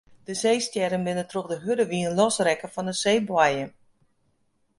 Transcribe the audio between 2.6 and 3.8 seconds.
fan de seeboaiem.